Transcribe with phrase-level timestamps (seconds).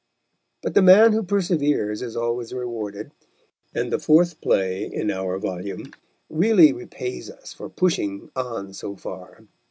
[0.63, 3.11] But the man who perseveres is always rewarded,
[3.75, 5.93] and the fourth play in our volume
[6.27, 9.43] really repays us for pushing on so far.